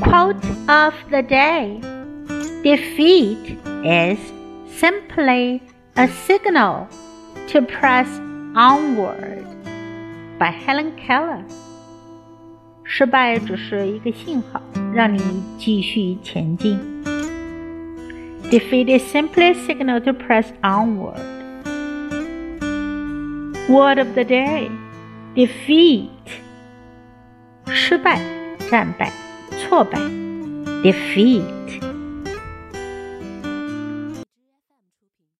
[0.00, 1.80] Quote of the day
[2.62, 4.18] Defeat is
[4.78, 5.62] simply
[5.96, 6.88] a signal
[7.48, 8.08] to press
[8.54, 9.44] onward
[10.38, 11.44] by Helen Keller.
[12.82, 14.60] 失败只是一个信号，
[14.92, 15.20] 让你
[15.58, 16.78] 继续前进。
[18.50, 21.20] Defeat is simply a signal to press onward.
[23.68, 24.70] Word of the day:
[25.34, 26.10] defeat.
[27.66, 28.20] 失败、
[28.70, 29.10] 战败、
[29.59, 29.99] 挫败。
[30.81, 31.88] Defeat.